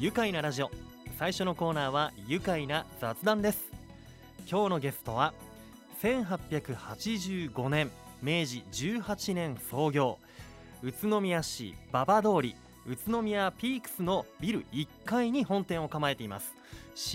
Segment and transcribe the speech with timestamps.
[0.00, 0.70] 愉快なラジオ。
[1.18, 3.64] 最初のコーナーは愉快な雑談です。
[4.48, 5.34] 今日のゲストは
[6.00, 7.90] 1885年
[8.22, 10.18] 明治18年創業
[10.84, 12.54] 宇都宮市馬場通り
[12.86, 16.54] 宇都宮ピークスのビル1階に本店を構えています。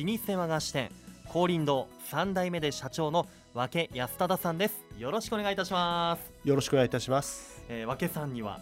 [0.03, 0.91] 老舗和菓子店
[1.29, 4.83] 高林堂3代目で社長の和気安忠さんです。
[4.99, 7.63] よろしくお願いいたします、よろしくお願いいたします。
[7.69, 8.59] えー、和気さんには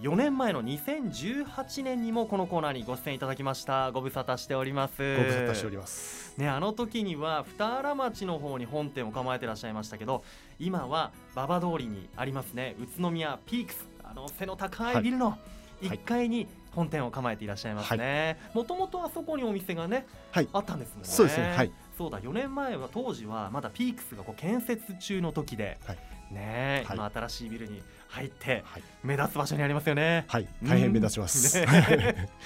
[0.00, 3.92] 4年前の2018年にもこのコーナーにご出演いただきました。
[3.92, 5.16] ご無沙汰しております。
[5.16, 6.36] ご無沙汰しております。
[6.38, 10.24] ね、あの時には二荒町の方に本店を構えてらっしゃいましたけど
[10.58, 12.74] 今は馬場通りにありますね。
[12.80, 13.86] 宇都宮ピークス。
[14.02, 15.38] あの背の高いビルの
[15.82, 15.86] い。
[15.86, 18.38] 1階に本店を構えていらっしゃいますね。
[18.54, 20.48] もともとあそこにお店がねはい。
[20.52, 21.08] あったんですもんね。
[21.08, 21.52] そうですね。
[21.54, 21.72] はい。
[21.98, 25.98] そうだ4年前は当時はまだピークスがこう建設中の時で、はい
[26.32, 28.82] ねえ、はい今新しいビルに入ってはい。
[29.02, 30.24] 目立つ場所にありますよね。
[30.28, 30.48] はい。
[30.62, 31.58] 大変目立ちます。
[31.58, 32.28] うんね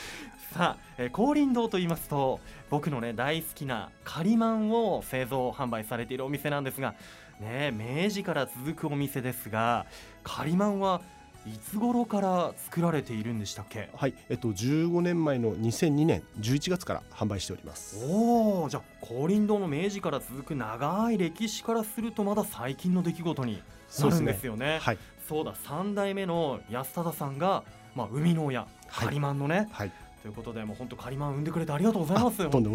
[0.52, 6.94] さあ、えー、高林堂と言いますと僕のね大好きなカリマンを製造販売されているお店なんですが
[7.40, 9.84] ね明治から続くお店ですが
[10.22, 11.02] カリマンは
[11.46, 13.90] いつ頃から作られているんでしたっけ？
[13.94, 14.14] はい。
[14.30, 17.98] えっと15年前の2002年11月から販売しております。
[18.08, 23.62] おおじゃあ高林堂の明治から続く長い歴史からするとまだ最近の出来事に
[24.02, 24.78] なるんですよね。
[24.80, 24.98] はい。
[25.28, 29.92] そうだ3代目の安忠さんが、まあ、生みの親、はいカリマンのねはい。
[30.22, 32.70] ということでもう本当カリマン産んでくれてありがとうございますとんで。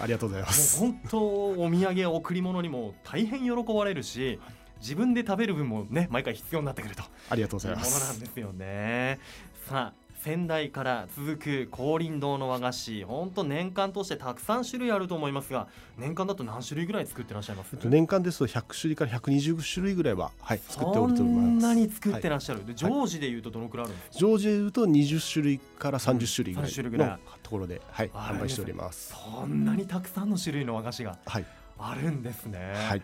[0.00, 0.80] ありがとうございます。
[0.80, 4.40] 本当お土産や贈り物にも大変喜ばれるし
[4.80, 8.08] 自分で食べる分もね毎回必要になってくるとありがとうございます。
[8.08, 9.20] なんですよね
[9.68, 13.02] さあ先代から続く高林堂の和菓子。
[13.02, 15.66] 本当年間としてたくさん種類あると思いますが
[15.98, 17.70] 年間だと何種類ぐらい作ってらっしゃいます？
[17.72, 21.42] えっと年間ですと100種類から120種類ぐらいははい作っておりそます。
[21.42, 27.08] んなに作ってはいらっしゃる、で常時でいうとどのくらいあるんですか、常時で言うと20種類から30種類ぐら30種類ぐらい。
[27.08, 29.12] いのところではい販売しております。
[29.12, 31.44] そんなにたくさんの種類の和菓子がはい。
[31.78, 32.74] あるんですね。
[32.76, 33.02] はい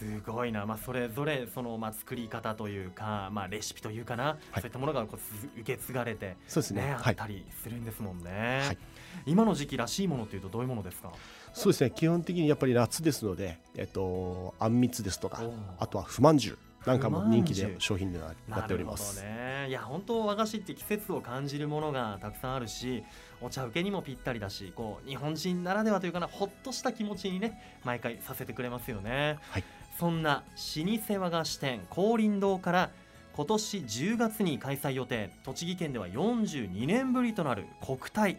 [0.00, 6.82] すごいな、まあ、それぞれその、まあ、作り方というか、まあ、レシピというかな、そういったものがこうつ受け継がれて、そうですね。
[6.82, 7.12] ね、あはい。
[7.12, 8.78] ったりするんですもんね、はい。
[9.26, 11.12] 今の時期らしいものというとどういうものですか？
[11.52, 11.90] そうですね。
[11.90, 15.42] 基本的にやっぱり夏ですのでえっとあんみつですとか
[15.78, 16.56] あとは不満汁
[16.86, 19.16] なんかも人気で商品にななっております。
[19.16, 19.68] なるほどね。
[19.68, 23.04] いや本当和菓子って季節を感じるものがたくさんあるし
[23.42, 29.64] お茶受けにもぴったりだしこう日本人ならではというかなほっとした気持ちにね毎回させてくれますよね、はい
[29.98, 30.44] そんな
[30.76, 32.90] 老舗和菓子店高林堂から
[33.34, 38.38] 今年10月に開催予定栃木県では42年ぶりとなる国体。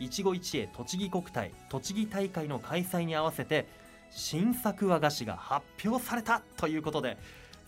[0.00, 3.66] いちご一会栃木国体栃木大会の開催に合わせて
[4.10, 7.16] 新作和菓子が発表されたということで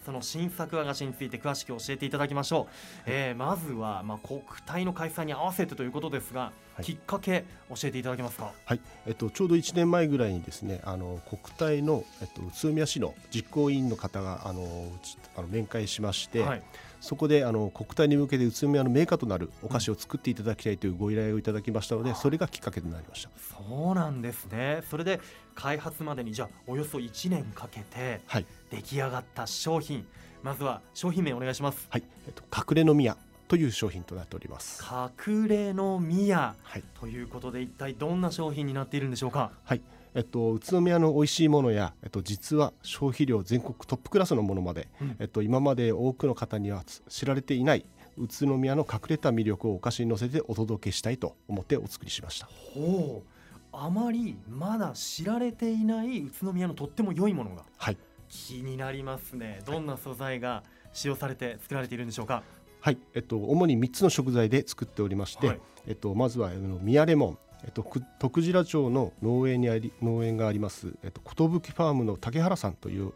[0.06, 6.84] その新作和菓子について詳しく教えていただきましょう、えーまずは、まあ、国体の開催に合わせてということですが、はい。
[6.84, 8.52] きっかけ教えていただけますか？
[8.64, 14.92] はい、えっと、ちょうど1年前ぐらいにですねあの国体の、えっと、宇都宮市の実行委員の方があの
[15.36, 16.62] あの面会しまして、はい、
[17.00, 23.30] そこであの国体に向けて宇都宮のメーカーとなるお菓子を作っていただきたいというご依頼をいただきましたので、それがきっかけとなりました。
[23.58, 24.82] そうなんですね。
[24.88, 25.20] それで
[25.56, 30.06] 開発までにじゃあおよそ1年かけてはい、出来上がった商品。
[30.42, 31.88] まずは商品名お願いします。
[31.90, 33.16] はい、えっと、隠れの宮
[33.48, 34.84] という商品となっております。
[35.26, 39.50] 隠れの宮はい、ということで一体どんな商品になっているんでしょうか？
[39.64, 39.80] はい、
[40.14, 45.16] えっと、宇都宮の美味しいものや、えっと、実は消費量全国トップクラスのものまで、うん。
[45.18, 47.84] えっと、今まで多くの方にはつ知られていない
[48.18, 52.46] 宇都宮の隠れた魅力をお菓子に乗せてお届けしたいと思ってお作りしました。
[52.46, 53.35] ほう
[53.72, 57.96] あまりまだ知られていない宇都宮のとっても良いものがはい、
[58.28, 59.60] 気になりますね。
[59.66, 60.62] どんな素材が
[60.92, 62.42] 使用されて作られているんでしょうか？
[62.80, 65.60] はい、えっと、主に3つの食材で作っておりまして、はい。
[65.88, 66.50] えっと、まずは
[66.80, 73.12] 宮レモン、えっと、く徳次良町の農園にあり農園があります、えっと、寿ファームの竹原さんという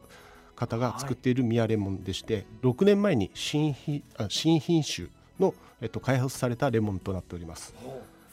[0.57, 7.75] 方が作っている宮レモンでして、6年前に新品あ新品種の、えっと、開発されたレモンとなっております。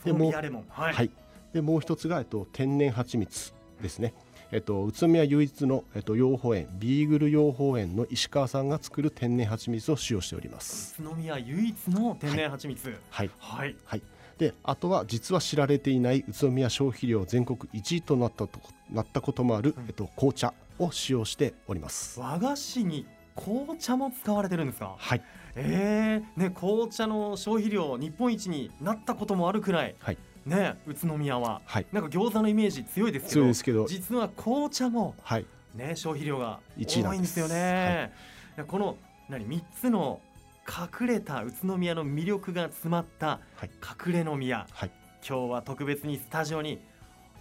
[0.04, 0.66] でものミヤレモン。
[0.70, 1.12] はい、はい、
[1.58, 3.52] でもう一つが、えっと、天然蜂蜜
[3.82, 4.14] ですね。
[4.52, 10.96] えっと、宇都宮唯一の、えっと、養蜂園ビーグル養蜂園の石川さんが作る天然蜂蜜を使用しております。
[11.02, 12.96] 宇都宮唯一の天然蜂蜜。
[13.10, 14.04] はい、はい、はい、
[14.38, 18.60] であとは実は知られていない宇都宮消費量全国1位となったと
[18.92, 19.86] なったこともある、うん。
[19.88, 22.20] えっと、紅茶を使用しております。
[22.20, 24.96] 和菓子に紅茶も使われてるんですか？
[24.96, 25.22] はい、
[25.56, 29.96] えー、ね紅茶の消費量日本一になったこともあるくらい。
[30.00, 31.62] はい、ね宇都宮は。
[31.66, 35.46] はい、なんか餃子のイメージ強いですけどですけど、実は紅茶もはい、
[35.76, 38.12] ね消費量が多いんですよね。
[38.56, 38.98] いやこの
[39.30, 40.22] 何三つの
[40.68, 43.70] 隠れた宇都宮の魅力が詰まったはい。
[44.08, 44.92] 隠れの宮、はい。
[45.28, 46.80] 今日は特別にスタジオに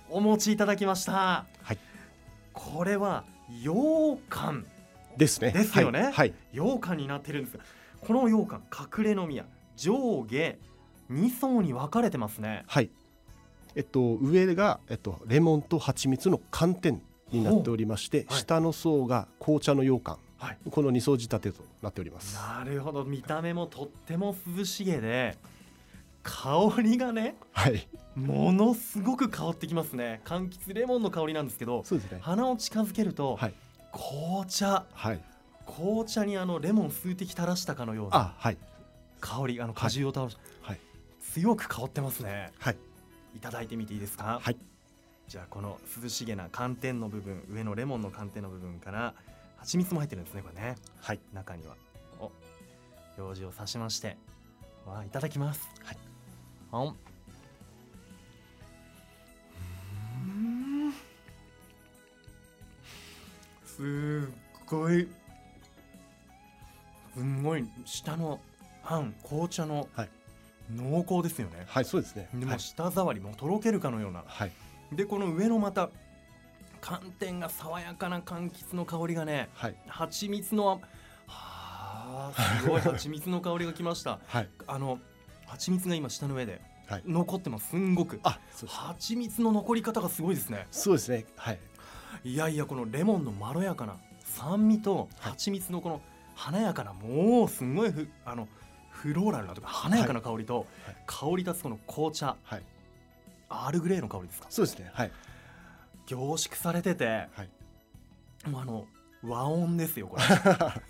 [0.08, 1.12] お持ちいただきました。
[1.12, 1.78] はい。
[2.52, 4.66] これは羊羹
[5.16, 5.50] ですね。
[5.50, 6.02] ですよね。
[6.04, 6.34] はい、はい。
[6.52, 7.64] 羊羹になってるんですが
[8.00, 8.62] この羊羹
[8.98, 9.44] 隠れの宮
[9.76, 10.56] 上下
[11.10, 12.64] 2層に分かれてますね。
[12.66, 12.90] はい。
[13.74, 18.38] えっと上が、えっと、レモンと蜂蜜の寒天になっておりまして、はい。
[18.40, 20.18] 下の層が紅茶の羊羹。
[20.38, 20.58] はい。
[20.70, 22.36] この二層仕立てとなっております。
[22.36, 23.04] なるほど。
[23.04, 25.36] 見た目もとっても涼しげで
[26.22, 27.86] 香りがねはい。
[28.14, 30.20] ものすごく香ってきますね。
[30.24, 32.18] 柑橘レモンの香りなんですけどそうですね。
[32.22, 33.54] 鼻を近づけると、はい。
[33.92, 34.84] 紅茶。
[34.92, 35.20] はい。
[35.66, 38.58] 紅茶にあのレモン数滴垂らしたかのようなあはい。
[39.20, 40.80] 香りあの果汁を倒し、はい
[41.36, 42.50] 強く香ってますね。
[42.58, 42.76] はい。
[43.34, 44.40] いただいてみていいですか？
[44.42, 44.56] はい。
[45.28, 49.12] じゃあこの涼しげな寒天の部分上のレモンの寒天の部分から
[49.58, 50.76] 蜂蜜も入ってるんですねこれね。
[50.98, 51.20] はい。
[51.34, 51.76] 中には。
[52.18, 52.32] お。
[53.18, 54.16] 用紙を刺しまして。
[54.86, 55.68] わあいただきます。
[55.84, 55.98] はい。
[56.72, 56.96] あん。
[63.66, 63.84] すっ
[64.64, 65.06] ごい。
[67.14, 68.40] すんごい下の
[68.82, 70.08] あん紅茶のはい
[70.70, 72.28] 濃厚ですよね、はいそうですね。
[72.34, 72.60] でもはい。
[72.60, 74.24] 舌触りもとろけるかのような。
[74.26, 74.52] はい。
[74.92, 75.90] でこの上のまた
[76.80, 79.76] 寒天が爽やかな柑橘の香りがねはい。
[79.86, 80.78] 蜂蜜のは
[81.26, 82.32] あ
[82.62, 84.20] すごい 蜂蜜の香りがきました。
[84.26, 84.48] はい。
[84.66, 84.98] あの
[85.46, 87.02] 蜂蜜が今舌の上ではい。
[87.06, 87.70] 残ってます。
[87.70, 88.20] すんごく。
[88.22, 88.78] あそうです。
[88.78, 90.66] 蜂蜜の残り方がすごいですね。
[90.70, 91.26] そうですね。
[91.36, 91.58] はい。
[92.24, 95.32] いやいやこのレモンのまろやかな酸味とはい。
[95.32, 96.00] 蜂蜜のこの
[96.34, 98.46] 華やかなもうすんごいふあの
[99.06, 100.96] フローラルなとか華やかな香りと、はい。
[101.06, 102.36] 香り立つこの紅茶。
[102.42, 102.62] はい。
[103.48, 104.46] アールグレーの香りですか？
[104.50, 104.90] そうですね。
[104.92, 105.12] はい。
[106.06, 108.48] 凝縮されててはい。
[108.48, 108.86] もうあの
[109.22, 110.22] 和音ですよこれ。
[110.24, 110.80] あ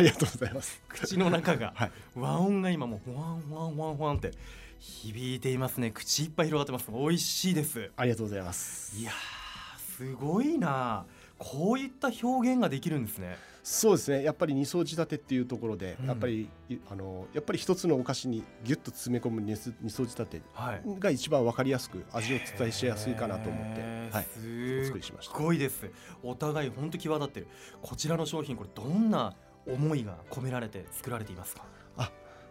[0.00, 0.80] りがとうございます。
[0.88, 1.72] 口の中が。
[1.76, 1.90] はい。
[2.14, 4.32] 和音が今もうワンワンワンワンって
[4.78, 5.90] 響いていますね。
[5.90, 6.90] 口いっぱい広がってます。
[6.90, 7.90] 美味しいです。
[7.96, 8.96] ありがとうございます。
[8.96, 11.04] いやーすごいな
[11.38, 13.36] こういった表現ができるんですね
[13.66, 14.22] そうですね。
[14.22, 16.06] やっぱり二層仕立てっていうところで、うん。
[16.06, 20.82] やっぱりいあのやっぱり一つのお菓子にギュッと詰め込む二層仕立てはい。
[21.00, 23.80] が一番わかりやすく味を伝えしやすいかなと思って、
[24.12, 24.86] はい、おす。
[24.86, 25.34] 作りしました。
[25.34, 25.90] っごいです
[26.22, 27.46] お互い本当際立ってる。
[27.80, 29.34] こちらの商品これどんな
[29.66, 31.64] 思いが込められて作られていますか？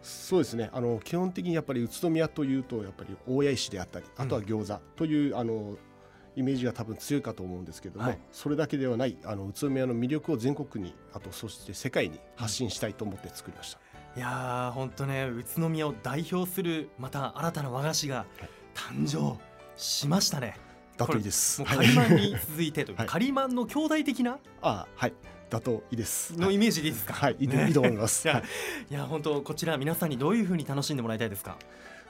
[0.02, 0.68] そうですね。
[0.72, 5.78] あの基本的にやっぱり宇都宮というとやっぱり大谷石であったりあとは餃子という、あの
[6.36, 8.18] イメージが多分強いかと思うんですけども、はい。
[8.32, 13.78] それだけではないあの宇都宮の魅力を全国にあとそして世界に発信したいと思って作りました、
[14.16, 18.26] いやー本当ね宇都宮を代表するまた新たな和菓子が
[18.74, 19.38] 誕生
[19.76, 20.56] しましたね。
[20.96, 21.64] だといいです。
[21.64, 23.06] カリマンに続いてという、 はい。
[23.08, 24.38] カリマンの兄弟的な？
[24.62, 25.12] あはい。
[25.50, 26.38] だといいです。
[26.38, 27.14] のイメージでいいですか？
[27.14, 28.26] はい、いいと思います。
[28.30, 28.32] い
[28.94, 31.58] や本当こちら皆さんにどういう風に楽しんでもらいたいですか？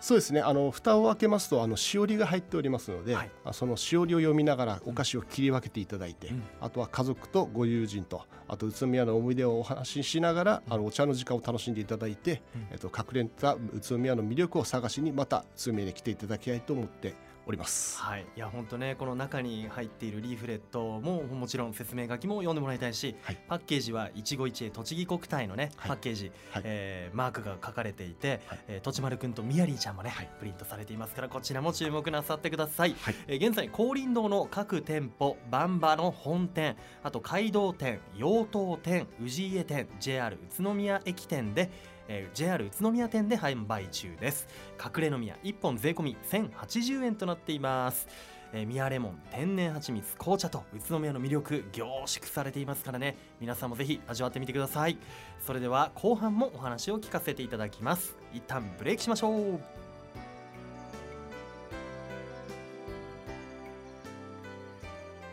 [0.05, 0.43] そうですね。
[0.43, 3.31] あの蓋を開けますとあのしおりが入っておりますので、はい。
[3.43, 6.43] あそのしおりを読みながらお菓子を切り分けていただいて、うん。
[6.61, 12.67] あとは家族とご友人とあと宇都宮の思い出をお話ししながら、あのお茶の時間を楽しんでいただいて、うん。
[12.73, 17.15] えっと隠れた宇都宮の魅力を探しにまた宇都宮に来ていただきたいと思って
[17.47, 18.01] おります。
[18.01, 18.27] はい。
[18.37, 23.39] いや本当ねこの中に入っているリーフレットももちろん説明書きも読んでもらいたいし、はい。
[23.49, 25.89] パッケージは一期一会栃木国体のね、はい。
[25.89, 26.63] パッケージ、はい。
[26.65, 28.65] えーマークが書かれていて、はい。
[28.69, 30.31] えーとちまるくんとみやりーちゃんもね、はい。
[30.39, 33.15] プリントされていますからこちらも注目なさってください、はい。
[33.27, 41.71] えー現在高林堂の各店舗バンバの本店あと街道店養東店氏家店 JR 宇都宮駅店で
[42.09, 44.47] えー JR 宇都宮店で販売中です。
[44.83, 48.07] 隠れの宮1本税込み1080円となっています。
[48.53, 53.17] えー、宮レモン天然蜂蜜紅茶と宇都宮の魅力凝縮されていますからね。
[53.41, 54.97] 皆さんもぜひ味わってみてください。
[55.41, 58.17] それでは後半もお話を聞かせていただきます。
[58.33, 59.61] 一旦ブレイクしましょう。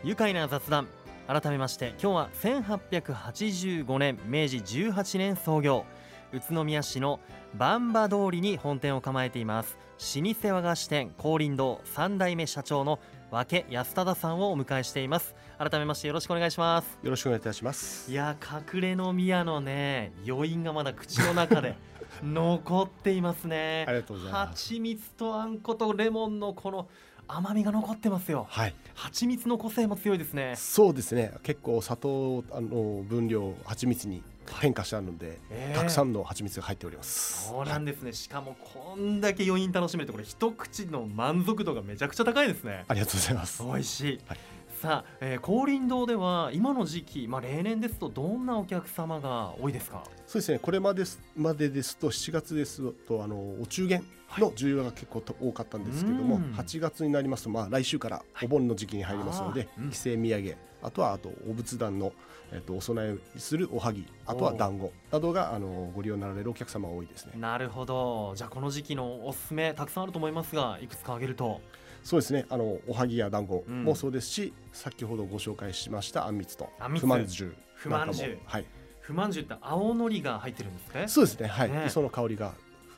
[0.03, 0.87] 愉快な雑談。
[1.27, 5.85] 改めまして今日は1885年明治18年創業。
[6.33, 7.19] 宇都宮市の
[7.55, 9.77] 番場通りに本店を構えています。
[10.15, 15.35] 老舗和菓子店高林堂3代目社長の和気安忠さんをお迎えしています。
[15.57, 16.97] 改めましてよろしくお願いします。
[17.03, 18.09] よろしくお願いいたします。
[18.09, 18.37] いや
[18.73, 21.75] 隠れの宮のね余韻がまだ口の中で
[22.23, 23.85] 残っていますね。
[23.87, 24.63] ありがとうございます。
[24.69, 26.87] 蜂蜜とあんことレモンのこの
[27.27, 28.45] 甘みが残ってますよ。
[28.49, 30.53] はい、蜂蜜の個性も強いですね。
[30.57, 31.33] そうですね。
[31.43, 34.23] 結構砂糖あの分量を蜂蜜に
[34.59, 35.79] 変化したので、えー。
[35.79, 37.47] たくさんの蜂蜜が入っております。
[37.47, 42.85] そうなんですね、しかもこんだけ余韻楽しめるとこれ一口の満足度がめちゃくちゃ高いですね。
[42.87, 43.63] ありがとうございます。
[43.63, 44.37] 美味しい、はい
[44.81, 50.03] さあ、えー、高林堂では今の時期、まあ、例年ですとどんなお客様が多いですか？
[50.25, 50.57] そうですね。
[50.57, 54.03] これまですまでですと7月ですとあのお中元
[54.39, 62.11] の需要が結構多かったんですけども、はい、8月になりますと、まあ、来週からお盆の時期に入りますので、はい、帰省土産あとはあとお仏壇の、
[62.51, 67.33] えっと、お供えするおはぎあとは団子などがあのご利用になられるお客様多いですね。
[67.37, 68.33] なるほど。
[68.35, 71.61] じゃあこの時期のおすすめたくさんあると思いますがいくつか挙げると
[72.03, 72.45] そうですね。
[72.49, 78.65] あのおはぎや団子もそうですし、うん、先ほどご紹介しましたあんみつとふまんじゅうふまんじゅうはい
[78.99, 82.53] ふまんじゅうって青のりが入ってるんですねそうですねはい、ね、磯の香りが。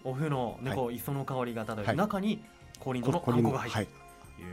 [0.06, 2.44] お麩のね、こう磯の香りが漂う、はい、中に
[2.80, 4.04] 氷のあんこが入ってる、とい。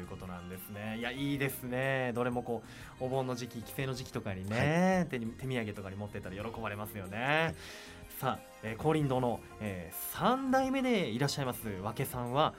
[0.02, 0.98] うことなんですね。
[0.98, 2.12] いやいいですね。
[2.14, 2.62] どれもこ
[3.00, 7.54] うお盆の時期帰省の時期とかにね、はい、手に手土産とかに持ってたら喜ばれますよね、はい、
[8.20, 12.54] さあ、えー、高林堂の、えー、3代目でいらっしゃいます和家さんは、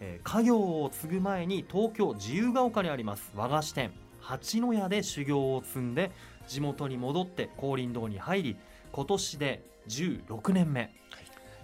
[0.00, 6.10] えー、家業を継ぐ前に東京自由が丘にあります和菓子店八の屋で修行を積んで
[6.46, 8.56] 地元に戻って高林堂に入り
[8.92, 10.92] 今年で16年目、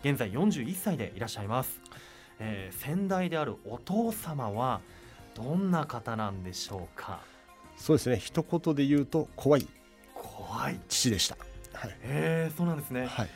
[0.05, 1.81] 現在41歳でいらっしゃいます、
[2.39, 4.81] えー、先代であるお父様は
[5.35, 7.21] どんな方なんでしょうか？
[7.77, 8.19] そうですね。
[8.19, 9.67] 一言で言うと怖い。
[10.15, 10.79] 怖い。
[10.89, 11.37] 父でした、
[11.73, 13.31] はい、えー、そうなんですね、はい、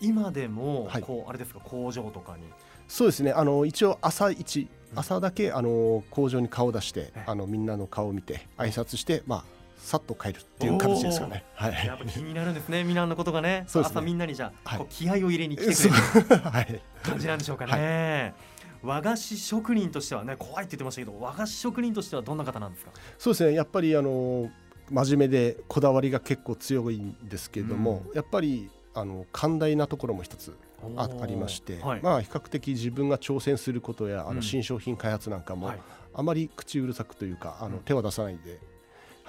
[0.00, 1.60] 今でも、はい、こうあれですか？
[1.60, 2.42] 工場とかに
[2.90, 3.30] そうですね。
[3.32, 9.44] あの一応朝一朝だけあの工場に顔を出してあのみんなの顔を見て挨拶してまあ
[9.78, 11.44] さっと帰るっていう形ですよね。
[11.54, 11.86] はい。
[11.86, 13.60] やっぱ気になるんですね、みんなのことがね。
[13.72, 13.80] ね。
[13.80, 18.34] 朝みんなにじゃあ、はい、気合を入れに来てくれる、 はい、感じなんでしょうかね。
[18.82, 22.90] 和菓子職人としてはね怖いって言ってましたけど和菓子職人としてはどんな方なんですか？
[23.18, 23.52] そうですね。
[23.54, 24.50] やっぱりあの
[24.90, 30.56] 真面目でこだわりが結構強いんですけれども、うん、やっぱりあの寛大なところも一つ
[30.96, 35.72] あありまして、はい、まあ比較的自分が挑戦することやあの新商品開発なんかも、
[36.14, 38.60] あまり口うるさくというかあの手は出さないで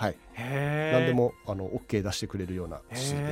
[0.02, 2.82] はい、何でもあの OK 出してくれるような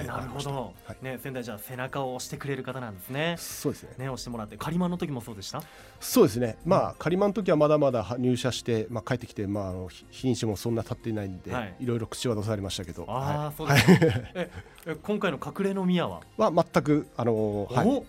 [0.06, 3.36] なるほど、はい、ね、仙台じゃ背中を押してくれる方なんですね。
[3.40, 3.90] そうですね。
[3.98, 5.64] ね、押してもらって、仮満の時もそうでした？
[6.00, 6.60] そうですね。
[6.66, 13.06] まあ、仮満の時はまだまだ入社して、まあ、帰ってきて、まあ、あの日にちもそんな経っていないんで、はい、いろいろ口は出されましたけど。
[13.08, 14.52] ああ、はい、そうですね。
[14.86, 16.22] え、今回の隠れの宮は？
[16.38, 18.04] は、全く、あのー、はい。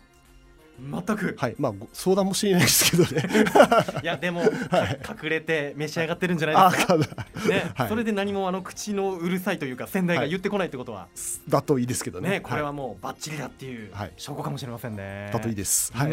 [0.80, 1.36] 全く。
[1.38, 1.54] はい。
[1.58, 3.24] まあ相談もしれないですけどね。
[4.02, 6.96] いやでも、はい、隠れて召し上がってるんじゃないですか？
[6.96, 7.04] ね、
[7.74, 15.92] はい、それで何もあの口のうるさいというか先代が言ってこないってことは、はい、だといいですけどね、ね、これはもうばっちりだっていう証拠かもしれませんね、だといいです。
[15.94, 16.12] はい。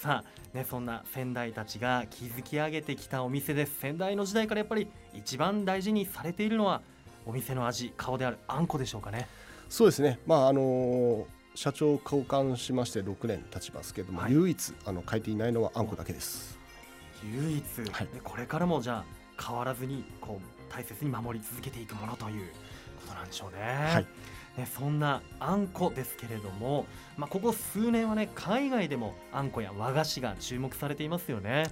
[0.00, 3.80] さあねそんな先代たちが築き上げてきたお店です。
[3.80, 6.82] 先代の時代からやっぱり一番大事にされているのは
[7.26, 9.26] お店の味顔であるあんこでしょうかね。
[9.68, 10.18] そうですね。
[10.26, 11.24] まああのー
[11.58, 16.56] 社長を交換しまして6年経ちますけれども、はい、唯一あの変えていないのはあんこだけです。
[17.34, 22.46] 唯一、はい、これからもじゃあ変わらずにこう大切に守り続けていくものという
[23.00, 23.92] ことなんでしょうね。
[23.92, 24.06] はい。
[24.56, 26.86] ね、そんなあんこですけれども、
[27.16, 31.64] まあ、ここ数年はね海外でもあんこや和菓子が注目されていますよね、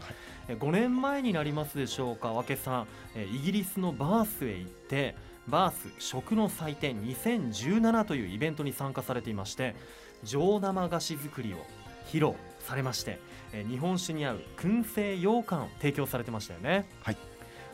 [0.48, 2.86] はい、5年前になりますでしょうか和気さん。
[3.20, 5.14] イギリスのバースへ行って
[5.48, 9.74] バース食の祭典2017というイベントに参加されていまして
[10.24, 11.58] 上生菓子作りを
[12.06, 13.20] 披露されまして
[13.68, 16.88] 日本酒に合う燻製羊羹を提供されてましたよね。
[17.02, 17.16] はい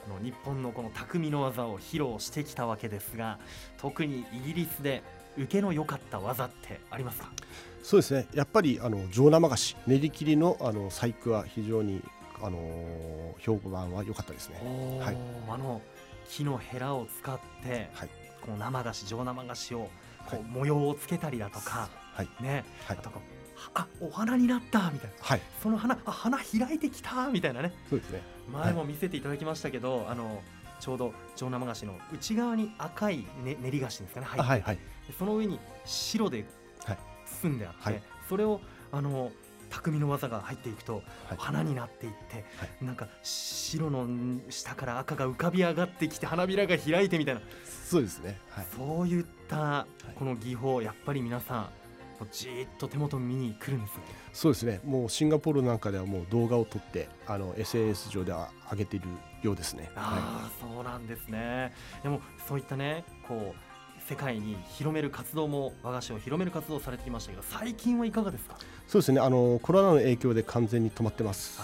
[0.04, 3.38] あの日本のこの匠の技を披露してきたわけですが
[3.78, 5.04] 特にイギリスで
[5.36, 7.30] 受けの良かった技ってありますか？
[7.84, 12.02] そうですねやっぱりあの上生菓子練り切りのあの細工は非常に
[12.42, 12.58] あの
[13.38, 14.56] 評判は良かったですね。
[15.00, 15.16] はい、
[15.48, 15.80] あの
[16.28, 18.08] 木のヘラを使って、はい、
[18.40, 19.90] この生菓子上生菓子を
[20.26, 23.10] こう模様をつけたりだとか、はい、ね、はい、あと
[23.74, 27.72] あお花になったみたいな、はい、その花あ花開いてきたみたいなね。
[27.88, 28.22] そうですね。
[28.52, 30.42] 前も見せていただきましたけど、はい、あの
[30.80, 34.78] ちょうど上生菓子の内側に赤い、ね、練り菓子ですかね入って、はいはい、
[35.16, 36.44] その上に白で
[37.42, 38.60] 包んであって、はい、それを
[38.90, 39.30] あの
[39.72, 41.02] 匠の技が入っていくと、
[41.38, 44.06] 花になっていって、はい、なんか白の
[44.50, 47.40] 下から赤が浮かび上がってきて花びらが開いてみたいな。
[47.88, 51.68] そうですね、はい、そういったこの技法やっぱり皆さん
[52.30, 54.02] じっと手元見に来るんですね。
[54.32, 54.80] そうですね。
[54.84, 59.08] もうシンガポールなんかではもう動画を撮ってあの SNS 上では上げている
[59.42, 59.90] ようですね。
[59.96, 61.72] ああ、はい、そうなんですね。
[62.02, 63.71] でもそういったねこう
[64.08, 68.56] 世界に広める活動も和菓子を広める活動をされてきましたけど最近はいかがですか？
[68.86, 69.20] そうですね。
[69.20, 71.60] あのコロナの影響で完全に止まってます。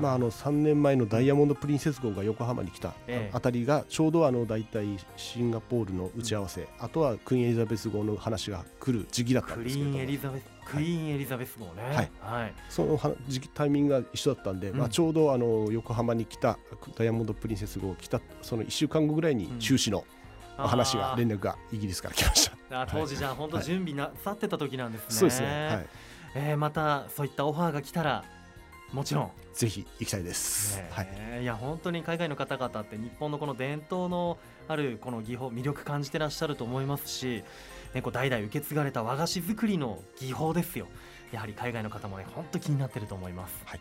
[0.00, 3.30] まあ、あの3年前のダイヤモンド・プリンセス号が横浜に来たええ。
[3.32, 4.86] あたりがちょうどあの大体
[5.16, 9.96] シンガポールの打ち合わせ、あとはクイーンエリザベス号の話が来る時期だったんですけれども。
[9.98, 11.82] ーンエリザベスクイーンエリザベス号ね。
[11.94, 12.10] はい。
[12.20, 12.54] はい。
[12.68, 14.78] そのは時期タイミングが一緒だったんで、うん。
[14.78, 16.58] まあ、ちょうどあの横浜に来た
[16.96, 20.04] ダイヤモンド・プリンセス号来たその1週間後ぐらいに中止の
[20.58, 22.82] お話が連絡がイギリスから来ました。
[22.82, 25.06] あ当時じゃあ本当はい準備なさってた時なんですね。
[25.08, 25.86] そうですね、はい、
[26.34, 28.24] えーまたそういったオファーが来たら
[28.92, 30.76] もちろん、ぜひ行きたいです。
[30.76, 37.42] ねはい、いや本当に海外の方々って日本のこの伝統のあるこの技法魅力感じてらっしゃると思いますし、
[37.92, 40.86] ね、こう代々受け継がれた和菓子作りの技法ですよ。
[41.32, 43.80] やはり海外の方もね本当気になってると思います、はい。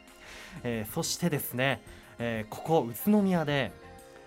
[0.63, 1.84] えーそしてですね、
[2.18, 3.72] えーここ宇都宮で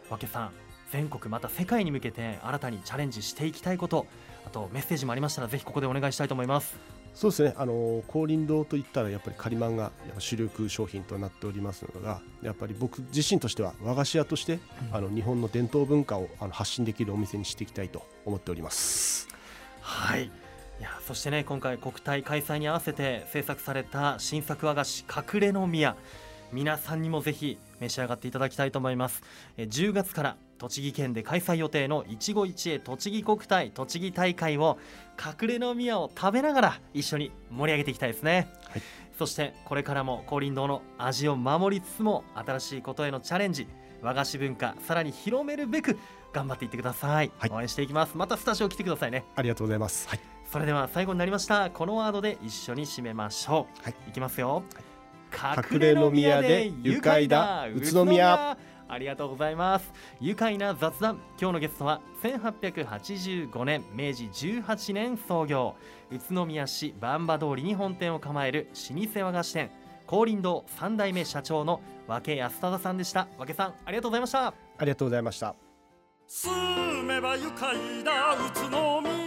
[0.09, 0.53] 和気さん
[0.91, 4.07] 全国また世界に向けて新たにチャレンジしていきたいこと
[4.47, 6.77] あとメッセージもありましたらぜひここでお願いしたいと思います。
[7.15, 14.59] そうですね、あの高林堂といったらやっぱりカリマンが主力商品となっておりますのがやっぱり僕自身としては和菓子屋として、
[14.93, 19.29] あの日本の伝統文化をあの発信できるお店にしていきたいと思っております。
[19.81, 20.25] はい。
[20.25, 25.97] いやそしてね今回国体開催に合わせて制作された新作和菓子隠れの宮。
[26.53, 29.23] 皆さんにもぜひ召し上がっていただきたいと思います。
[29.57, 34.79] えー10月から栃木県で開催予定の一期一会栃木国体栃木大会を
[35.19, 38.83] 隠れの宮を食べながら一緒に盛り上げていきたいですね、はい。
[39.19, 43.67] そしてこれからも高林堂の味を守りつつも新しいことへのチャレンジ
[44.03, 45.99] 和菓子文化さらに広めるべく
[46.33, 47.51] 頑張っていってください、はい。
[47.51, 48.17] 応援していきます。
[48.17, 49.25] またスタジオ来てくださいね。
[49.37, 50.09] ありがとうございます。
[50.09, 50.21] はい、
[50.51, 51.71] それでは最後になりました。
[51.71, 53.95] このワードで一緒に締めましょう、はい。
[54.09, 54.63] いきますよ、
[55.33, 57.67] 隠れの宮で愉快だ。
[57.69, 59.93] 宇都宮ありがとうございます。
[60.21, 61.19] 愉快な雑談。
[61.41, 65.75] 今日のゲストは1885年明治18年創業。
[66.11, 69.71] 宇都宮市番場通りに本店を構える老舗和菓子店。
[70.07, 73.27] 高林堂三代目社長の和気安忠さんでした。
[73.39, 74.47] 和気さんありがとうございました。
[74.47, 75.55] ありがとうございました。
[76.29, 78.35] 住めば愉快だ。
[78.35, 79.26] 宇都宮